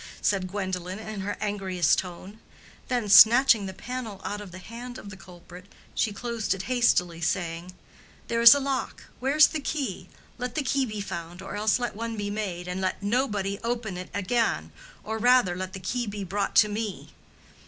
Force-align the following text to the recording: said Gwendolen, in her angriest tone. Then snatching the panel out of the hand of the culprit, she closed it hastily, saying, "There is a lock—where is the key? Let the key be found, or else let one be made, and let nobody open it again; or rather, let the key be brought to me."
said 0.19 0.47
Gwendolen, 0.47 0.97
in 0.97 1.19
her 1.19 1.37
angriest 1.39 1.99
tone. 1.99 2.39
Then 2.87 3.07
snatching 3.07 3.67
the 3.67 3.71
panel 3.73 4.19
out 4.25 4.41
of 4.41 4.51
the 4.51 4.57
hand 4.57 4.97
of 4.97 5.11
the 5.11 5.15
culprit, 5.15 5.65
she 5.93 6.11
closed 6.11 6.55
it 6.55 6.63
hastily, 6.63 7.21
saying, 7.21 7.75
"There 8.27 8.41
is 8.41 8.55
a 8.55 8.59
lock—where 8.59 9.35
is 9.35 9.45
the 9.49 9.59
key? 9.59 10.09
Let 10.39 10.55
the 10.55 10.63
key 10.63 10.87
be 10.87 11.01
found, 11.01 11.43
or 11.43 11.55
else 11.55 11.77
let 11.77 11.95
one 11.95 12.17
be 12.17 12.31
made, 12.31 12.67
and 12.67 12.81
let 12.81 13.03
nobody 13.03 13.59
open 13.63 13.95
it 13.95 14.09
again; 14.11 14.71
or 15.03 15.19
rather, 15.19 15.55
let 15.55 15.73
the 15.73 15.79
key 15.79 16.07
be 16.07 16.23
brought 16.23 16.55
to 16.55 16.67
me." 16.67 17.13